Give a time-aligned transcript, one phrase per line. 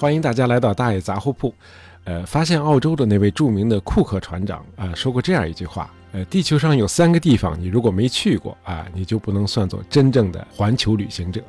[0.00, 1.52] 欢迎大家来到大爷杂货铺。
[2.04, 11.42] 呃，发现澳洲的那位著名的库克船长啊，说过这样一句话：呃，地球上有三个地方，你如果没去过啊，你就不能算作真正的环球旅行者。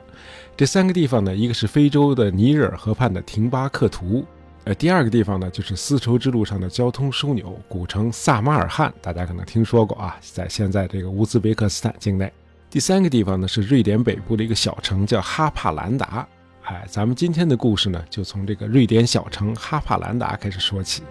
[0.57, 4.25] 这三个地方呢，一个是非洲的尼日尔河畔的廷巴克图，
[4.65, 12.29] 呃，第二个地方呢，就是丝绸之路上的交通枢纽古城萨马尔罕，大家可能听说过啊，在现在这个乌兹别克斯坦境内。
[12.69, 16.27] 第三个地方呢，是瑞典北部的一个小城，叫哈帕兰达。
[16.71, 21.03] 哎，咱们今天的故事呢，就从这个瑞典小城哈帕兰达开始说起。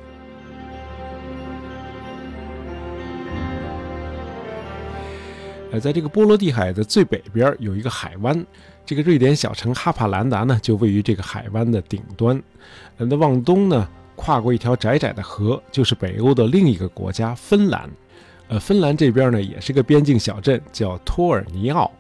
[5.71, 8.43] 呃，在这个波罗的海的最北边有一个海湾，
[8.87, 12.43] 这个瑞典小城哈帕兰达呢，就位于这个海湾的顶端。
[12.97, 13.87] 呃，那往东呢，
[14.17, 17.91] 跨过一条窄窄的河，就是北欧的另一个国家芬兰。
[18.49, 21.93] 呃，芬兰这边呢，也是个边境小镇，叫托尔尼奥。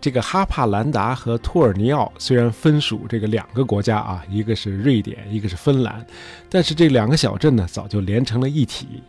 [0.00, 6.06] 这个哈帕兰达和托尔尼奥虽然分属这个两个国家啊，一个是瑞典，一个是芬兰，
[6.48, 9.02] 但是这两个小镇呢，早就连成了一体。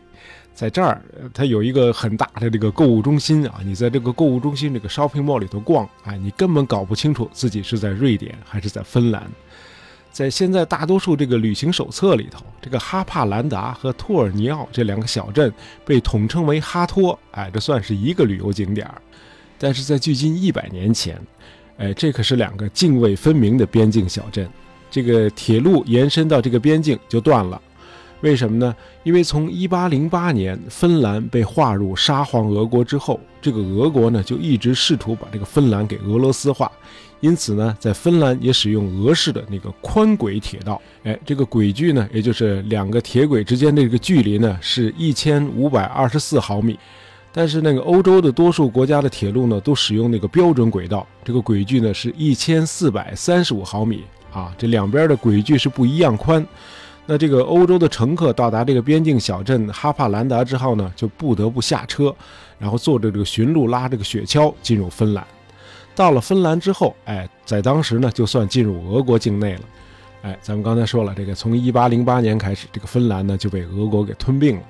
[0.56, 1.00] 在这儿，
[1.36, 9.30] 它有一个很大的这个购物中心啊，你在这个购物中心这个 shopping mall 里头逛，哎，你根本搞不清楚自己是在瑞典还是在芬兰。
[10.12, 15.54] 在现在大多数这个旅行手册里头，这个哈帕兰达和托尔尼奥这两个小镇
[15.86, 19.00] 被统称为哈托，哎，这算是一个旅游景点儿。
[19.60, 21.20] 但是在距今一百年前，
[21.78, 24.48] 哎，这可是两个泾渭分明的边境小镇。
[24.90, 27.62] 这个铁路延伸到这个边境就断了，
[28.22, 28.74] 为什么呢？
[29.04, 36.72] 因为从1808年芬兰被划入沙皇俄国之后，这个俄国呢就一直试图把这个芬兰给俄罗斯化，
[37.20, 40.82] 因此呢，在芬兰也使用俄式的那个宽轨铁道。
[41.04, 46.80] 哎，这个轨距呢，也就是两个铁轨之间的这个距离呢，是一千五百二十四毫米。
[47.38, 56.44] 但是那个欧洲的多数国家的铁路呢，都使用那个标准轨道，这个轨距呢是一千四百三十五毫米啊，这两边的轨距是不一样宽。
[57.06, 62.12] 那这个欧洲的乘客到达这个边境小镇哈帕兰达之后呢，就不得不下车，
[62.58, 65.24] 然后坐着这个驯鹿拉这个雪橇进入芬兰。
[65.94, 69.62] 到了芬兰之后，哎，在当时呢，就算进入俄国境内了。
[70.24, 74.64] 哎，咱们刚才说了，这个从一八零八年开始，这个芬兰呢就被俄国给吞并了。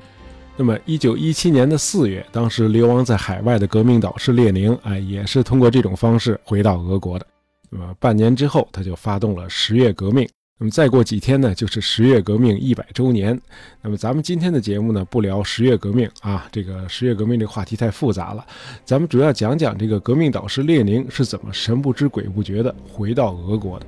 [0.59, 7.27] 那么，一九一七年的四月，当时流亡在海外的革命导师列宁，哎，也是通过这种方式回到俄国的。
[7.69, 10.27] 那么，半年之后，他就发动了十月革命。
[10.57, 13.39] 那么，再过几天呢，就是十月革命一百周年。
[13.83, 18.43] 那么，咱们今天的节目呢，不聊十月革命啊，这个十月革命这个话题太复杂了。
[18.83, 23.85] 咱们主要讲讲这个革命导师列宁是怎么神不知鬼不觉的回到俄国的。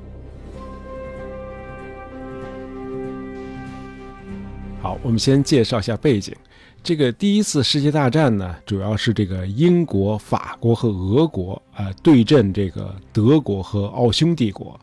[4.79, 6.35] 好，我们先介绍一下背景。
[6.81, 14.79] 这个第一次世界大战呢，主要是这个英国、法国和俄国啊对阵这个德国和奥匈帝国。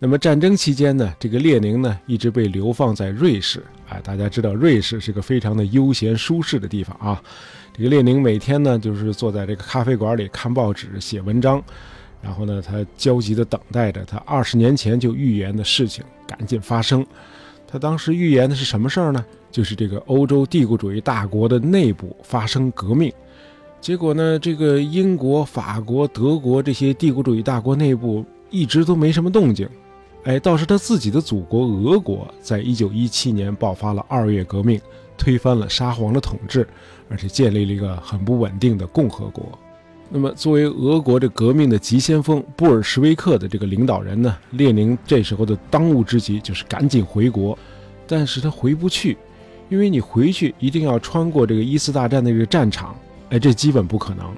[0.00, 3.62] 那么战争期间呢，这个列宁呢一直被流放在瑞士。
[3.88, 7.22] 哎，大家知道瑞士是个非常的悠闲舒适的地方啊。
[7.72, 11.62] 这个列宁每天呢就是坐在这个咖啡馆里看报纸、写文章，
[12.22, 17.06] 然后呢他焦急地等待着他二十年前就预言的事情赶紧发生。
[17.66, 19.24] 他当时预言的是什么事儿呢？
[19.58, 23.12] 就是这个欧洲帝国主义大国的内部发生革命。
[23.80, 29.68] 结果呢，这个英国、法国、德国这些帝国主义大国内部一直都没什么动静。
[30.22, 34.80] 哎，倒是他自己的祖国俄国，在一九一七年爆发了二月革命，
[35.16, 36.64] 推翻了沙皇的统治，
[37.08, 39.44] 而且建立了一个很不稳定的共和国。
[40.08, 47.58] 那么，作为俄国这革命的急先锋布尔什维克的这个领导人呢，列宁这时候的当务之急就是赶紧回国，
[48.06, 49.18] 但是他回不去，
[49.68, 52.96] 因为你回去一定要穿过这个一次大战的这个战场，
[53.30, 54.34] 哎，这基本不可能。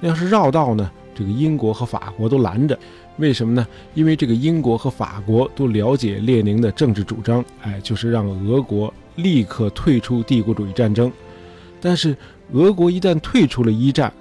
[0.00, 2.78] 那要是绕道呢，这个英国和法国都拦着，
[3.18, 3.66] 为什么呢？
[3.94, 11.12] 因为这个英国和法国都了解列宁的政治主张，哎，就是让俄国立刻退出帝国主义战争。
[11.80, 12.16] 但是
[12.52, 14.12] 俄国一旦退出了一战，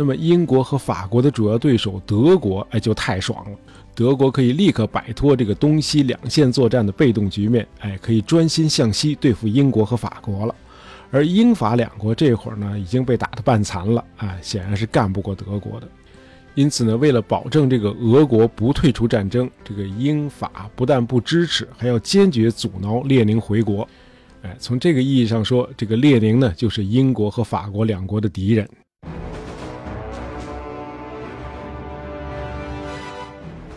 [0.00, 3.58] 那么，英国和法国的主要对手德国，哎，就太爽了。
[3.96, 10.54] 德国可以立刻摆脱这个东西两线作战的被动局面，哎，可以专心向西对付英国和法国了。
[11.10, 15.88] 而英法两国这会儿呢，已经被打得半残了，哎，显然是干不过德国的。
[16.54, 23.88] 因此呢，为了保证这个俄国不退出战争，这个英法不但不支持，还要坚决阻挠列宁回国。
[24.42, 28.68] 哎，从这个意义上说，这个列宁呢，就是英国和法国两国的敌人。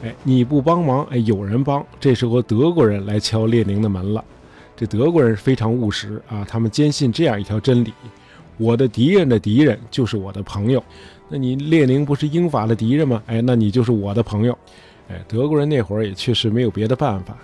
[0.03, 1.86] 哎，你不帮忙，哎，有人帮。
[2.00, 4.24] 这时候德国人来敲列宁的门了。
[4.75, 7.94] 这德国人非常务实啊，他们坚信这样一条真理：
[8.57, 10.83] 我的敌人的敌人就是我的朋友。
[11.30, 13.21] 那你列宁不是英法的敌人吗？
[13.27, 14.57] 哎，那你就是我的朋友。
[15.07, 17.38] 哎，德国人那会儿也确实没有别的办法。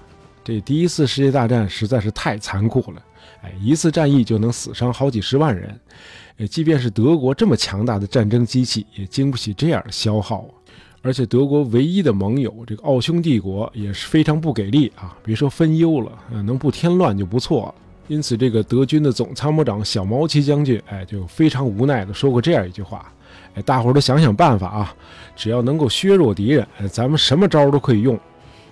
[0.43, 3.03] 这第一次世界大战实在是太残酷了，
[3.43, 5.79] 哎，一次战役就能死伤好几十万人，
[6.37, 10.51] 哎，即便是德国这么强大的战争机器，也经不起这样的消耗啊。
[11.07, 16.11] 而且德国唯一的盟友这个奥匈帝国也是非常不给力啊，别说分忧了，
[16.43, 17.73] 能不添乱就不错。
[18.09, 23.09] 因此，这个德军的总参谋长小毛奇将军，哎，就非常无奈的说过这样一句话：，
[23.53, 24.93] 哎，大伙儿都想想办法啊，
[25.33, 28.19] 只要能够削弱敌人，咱们什么招都可以用。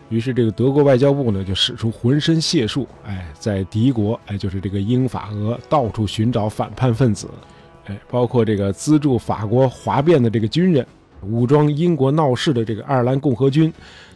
[0.10, 7.30] 于是，这个德国外交部呢，就使出浑身解数，哎，在敌国，哎，就是这个英法俄，到处寻找反叛分子，
[7.86, 10.86] 哎，包括这个资助法国哗变的这个军人，
[11.22, 13.72] 武装英国闹事的这个爱尔兰共和军，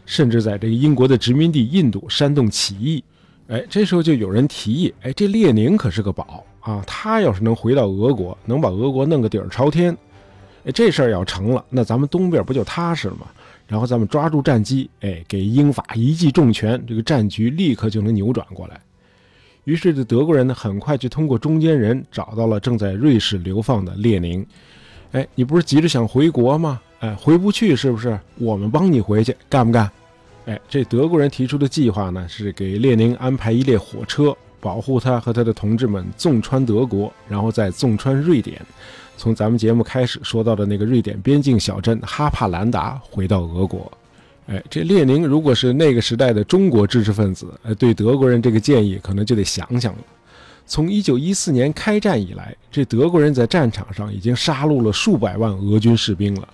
[0.06, 3.04] 甚至在这个英国的殖民地印度煽动起义。
[3.48, 9.98] 哎，这时候就有人提议，哎，这列宁可是个宝啊，他要是能回到俄国，能把俄国弄个底儿朝天，
[10.66, 13.26] 哎，这事儿要成了，那咱们东边不就踏实了吗？
[13.66, 18.80] 然后咱们抓住战机，哎，给英法一记重拳，这个战局立刻就能扭转过来。
[19.64, 24.46] 于是这德国人呢，很快就通过中间人找到了正在瑞士流放的列宁。
[25.12, 26.80] 哎，你不是急着想回国吗？
[27.00, 28.20] 哎，回不去是不是？
[28.36, 29.90] 我们帮你回去，干不干？
[30.46, 38.60] 哎，这德国人提出的计划呢，是给列宁安排一列火车，保护他和他的同志们纵穿德国，然后再纵穿瑞典，
[39.16, 43.90] 从咱们节目开始说到的那个瑞典边境小镇哈帕兰达回到俄国。
[44.48, 50.00] 哎，这列宁如果是那个时代的中国知识分子，哎，对德国人这个建议可能就得想想了。
[50.66, 56.48] 从一九一四年开战以来，这德国人在战场上已经杀戮了数百万俄军士兵了。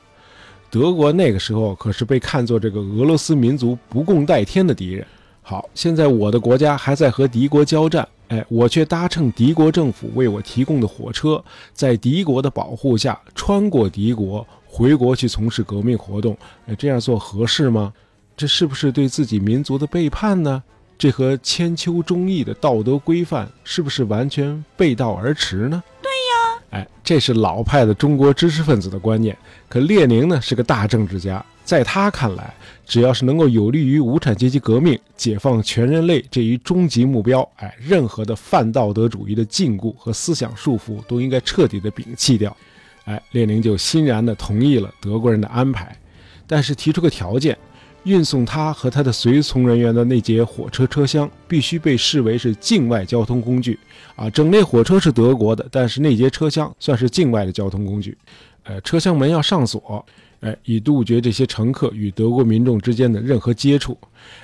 [0.75, 5.07] 德国那个时候可是被看作这个俄罗斯民族不共戴天的敌人。
[5.41, 11.41] 好，现在我的国家还在和敌国交战，哎，我却搭乘敌国政府为我提供的火车，
[11.71, 16.37] 在敌国的保护下穿过敌国回国去从事革命活动，
[16.67, 17.93] 哎，这样做合适吗？
[18.35, 20.61] 这是不是对自己民族的背叛呢？
[20.97, 25.81] 这和千秋忠义的道德规范是不是完全背道而驰呢？
[26.75, 29.35] 哎，这是老派的中国知识分子的观念。
[29.69, 32.53] 可列宁呢是个大政治家，在他看来，
[32.85, 42.55] 只要是能够有利于无产阶级革命、解放全人类这一终极目标，哎，任何的泛道德主义的禁锢和思想束缚都应该彻底的摒弃掉。
[43.05, 45.97] 哎，列宁就欣然的同意了德国人的安排，
[46.45, 47.57] 但是提出个条件。
[48.05, 53.77] 运送他和他的随从人员的那节火车车厢必须被视为是境外交通工具
[54.15, 54.29] 啊！
[54.29, 58.17] 整列火车是德国的，但是那节车厢算是境外的交通工具。
[58.63, 60.05] 呃，车厢门要上锁，
[60.41, 63.97] 哎，以杜绝这些乘客与德国民众之间的任何接触。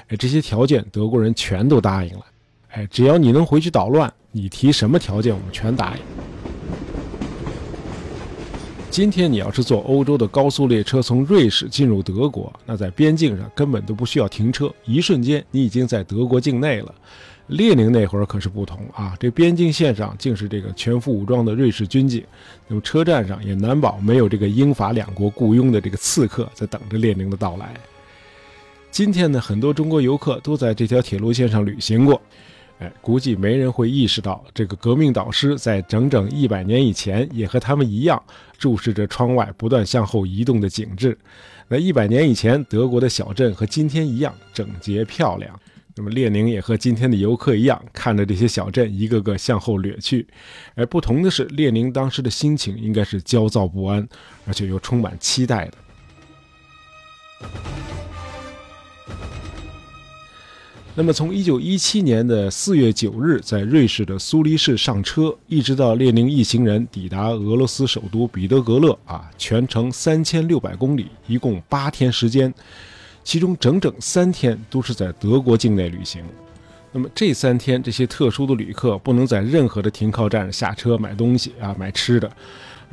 [0.07, 2.25] 哎，这些条件德国人全都答应了。
[2.69, 6.20] 哎，只要你能回去捣乱，你提什么条件我们全答应。
[8.91, 16.93] 今天你要是坐欧洲的高速列车从瑞士进入德国，那在边境上根本都不需要停车，一瞬间你已经在德国境内了。
[17.47, 22.21] 列宁那会儿可是不同啊，这边境线上竟是这个全副武装的瑞士军警，
[22.67, 27.73] 那么车站上也难保没有这个英法两国雇佣的这个刺客在等着列宁的到来。
[28.91, 32.21] 今天呢，很多中国游客都在这条铁路线上旅行过。
[32.81, 38.21] 哎，估计没人会意识到，这个革命导师在整整一百年以前，也和他们一样，
[38.57, 41.15] 注视着窗外不断向后移动的景致。
[41.67, 45.57] 那一百年以前，德国的小镇和今天一样整洁漂亮。
[45.95, 50.25] 那么列宁也和今天的游客一样，看着这些小镇一个个向后掠去。
[50.73, 54.07] 而不同的是，列宁当时的心情应该是焦躁不安，
[54.47, 55.77] 而且又充满期待的。
[60.93, 72.53] 那么，从一九一七年的四月九日在瑞士的苏黎世上车，一直到列宁一行人抵达俄罗斯首都彼得格勒啊，全程三千六百公里，一共八天时间，
[73.23, 76.21] 其中整整三天都是在德国境内旅行。
[76.91, 82.29] 那么这三天，这些特殊的旅客不能在任何的停靠站下车买东西啊，买吃的，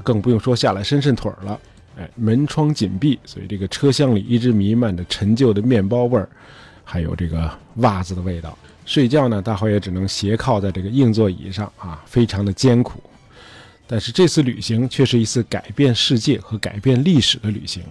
[0.05, 1.61] 更不用说下来伸伸腿了。
[1.99, 6.29] 哎，门窗紧闭，所以这个车厢里一直弥漫着陈旧的面包味儿。
[6.91, 8.57] 还有这个袜子的味道。
[8.87, 13.03] 睡觉呢，大伙也只能斜靠在这个硬座椅上啊，非常的艰苦。
[13.87, 17.83] 但是这次旅行却是一次改变世界和改变历史的旅行，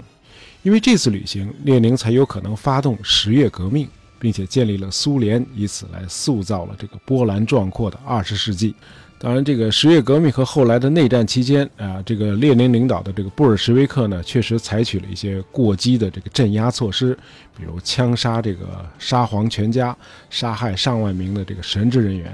[0.64, 3.88] 因为这次旅行，列宁才有可能发动十月革命，
[4.20, 8.74] 并且建立了苏联，以此来塑造了这个波澜壮阔的二十世纪。
[9.20, 17.18] 当然，这个十月革命和后来的内战期间啊，这个列宁领导的这个布尔什维克呢，确实采取了一些过激的这个镇压措施，
[17.58, 19.98] 比如枪杀这个沙皇全家，
[20.30, 22.32] 杀害上万名的这个神职人员，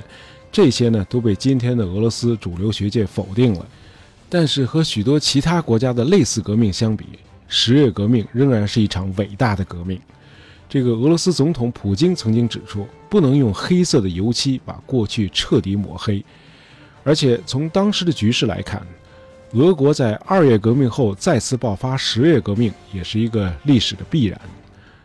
[0.52, 3.66] 这些呢都被今天的俄罗斯主流学界否定了。
[4.28, 7.06] 但是和许多其他国家的类似革命相比，
[7.48, 9.98] 十月革命仍然是一场伟大的革命。
[10.68, 16.22] 这个俄罗斯总统普京曾经指出，不能用黑色的油漆把过去彻底抹黑。
[17.04, 18.82] 而且从当时的局势来看，
[19.54, 24.40] 俄国在二月革命后再次爆发十月革命，也是一个历史的必然。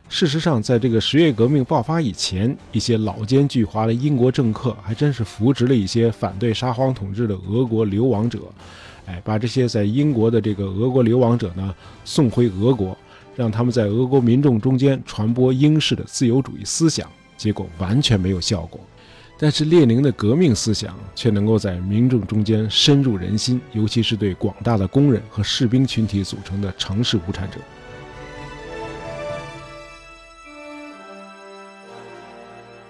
[0.09, 8.41] 事实上，在这个十月革命爆发以前，一些老奸巨猾的英国政客还真是扶植了一些反对沙皇统治的俄国流亡者，
[9.07, 11.75] 哎，把这些在英国的这个俄国流亡者呢
[12.05, 12.97] 送回俄国。
[13.37, 18.81] 让他们在俄国民众中间传播英式的自由主义思想，结果完全没有效果。
[19.41, 27.59] 但是列宁的革命思想却能够在民众中间深入人心，尤其是对广大的工人和士兵群体组成的城市无产者。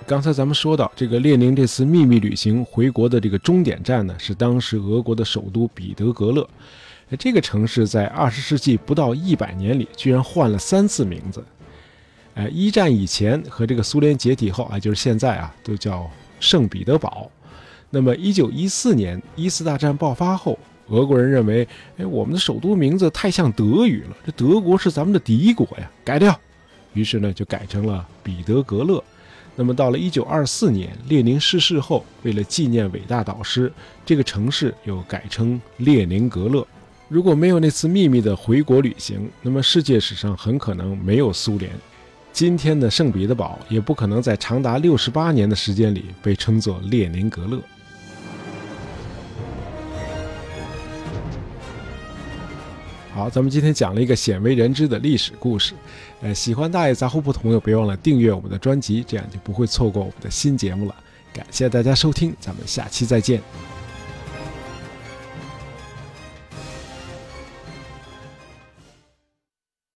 [0.07, 6.49] 刚才咱们说到，这个列宁这次秘密旅行回国的这个终点站呢，是当时俄国的首都彼得格勒。
[7.19, 11.45] 这个城市在二十世纪不到一百年里，居然换了三次名字。
[12.37, 16.11] 哎，一战以前和这个苏联解体后啊，就是现在啊，都叫
[16.41, 17.31] 圣彼得堡。
[17.91, 21.67] 那么一九一四年一次大战爆发后，俄国人认为，
[21.97, 26.39] 哎，我们的首都名字太像德语了，这德国是咱们的敌国呀，改掉。
[26.95, 29.03] 于是呢，就改成了彼得格勒。
[29.55, 33.73] 那么到了一九二四年，列宁逝世后，为了纪念伟大导师，
[34.07, 36.67] 这个城市又改称列宁格勒。
[37.09, 41.73] 如果没有那次秘密的回国旅行，那么世界史上很可能没有苏联，
[42.33, 47.61] 今天的圣彼得堡也不可能在长达六十八年的时间里被称作列宁格勒。
[53.13, 55.75] 好，咱们今天讲了一个鲜为人知的历史故事，
[56.23, 60.95] 呃，喜欢大爷杂货铺的朋友别忘了订阅我们的专辑，这样就不会错过我们的新节目了。
[61.33, 63.43] 感谢大家收听，咱们下期再见。